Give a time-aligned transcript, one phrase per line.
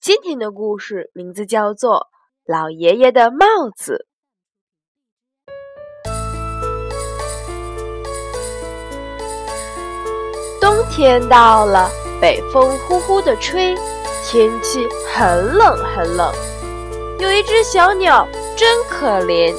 [0.00, 1.96] 今天的故事名字叫做
[2.46, 4.06] 《老爷爷的帽子》。
[10.60, 11.90] 冬天到了，
[12.20, 13.74] 北风呼呼的吹，
[14.24, 16.32] 天气很冷很冷。
[17.18, 18.26] 有一只小鸟
[18.56, 19.52] 真可怜，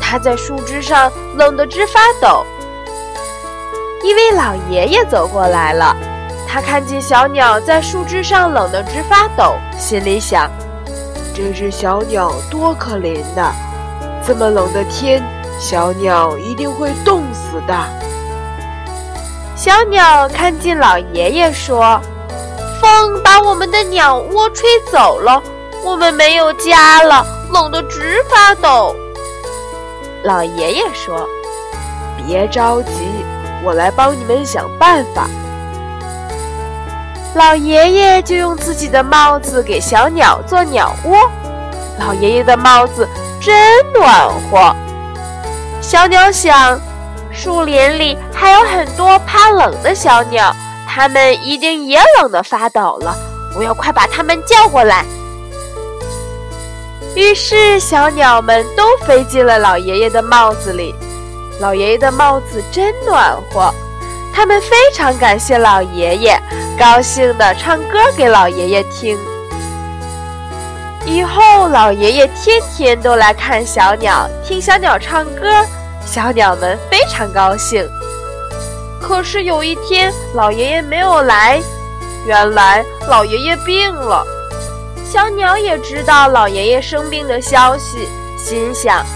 [0.00, 2.44] 它在树枝上冷得直发抖。
[4.02, 5.96] 一位老爷爷走过来了。
[6.54, 10.48] 他看见小鸟在树枝上冷得直发抖，心里想：
[11.34, 13.52] 这只小鸟多可怜呐！
[14.24, 15.20] 这么冷的天，
[15.58, 17.74] 小鸟一定会冻死的。
[19.56, 22.00] 小鸟看见老爷爷说
[22.80, 25.42] ：“风把我们的鸟窝吹走了，
[25.84, 28.94] 我们没有家了，冷得直发抖。”
[30.22, 31.28] 老爷爷说
[32.24, 32.92] ：“别着急，
[33.64, 35.28] 我来帮你们想办法。”
[37.34, 41.30] 老爷爷就用自己的帽子给小鸟做鸟窝。
[41.98, 43.08] 老爷爷的帽子
[43.40, 43.54] 真
[43.92, 44.74] 暖和。
[45.80, 46.80] 小鸟想，
[47.32, 50.54] 树林里还有很多怕冷的小鸟，
[50.88, 53.16] 它们一定也冷得发抖了。
[53.56, 55.04] 我要快把它们叫过来。
[57.16, 60.94] 于是，小鸟们都飞进了老爷爷的帽子里。
[61.60, 63.72] 老爷爷的帽子真暖和。
[64.34, 66.36] 他们非常感谢老爷爷，
[66.76, 69.16] 高兴地唱歌给老爷爷听。
[71.06, 75.46] 以后，老爷爷天天都来看小鸟，听小鸟唱歌，
[76.04, 77.88] 小鸟们非常高兴。
[79.00, 81.62] 可是有一天，老爷爷没有来，
[82.26, 84.26] 原来老爷爷病了。
[85.04, 89.06] 小鸟也知道老爷爷生病的消息，心想，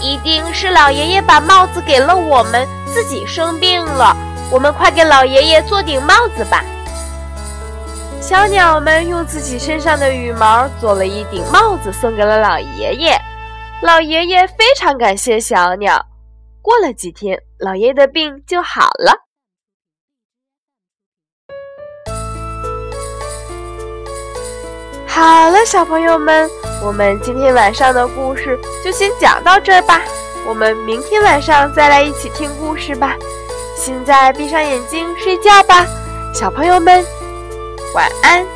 [0.00, 4.16] 一定是老爷爷把帽子给了我们，自己生病了。
[4.50, 6.64] 我们快给老爷爷做顶帽子吧！
[8.20, 13.20] 小鸟们用自己身上的羽毛做了一顶帽子，送给了老爷爷。
[13.82, 16.00] 老爷爷非常感谢小鸟。
[16.62, 19.12] 过了几天，老爷爷的病就好了。
[25.06, 26.48] 好了，小朋友们，
[26.82, 30.00] 我们今天晚上的故事就先讲到这儿吧。
[30.46, 33.16] 我们明天晚上再来一起听故事吧。
[33.84, 35.84] 现在闭上眼睛睡觉吧，
[36.32, 37.04] 小朋友们，
[37.94, 38.53] 晚安。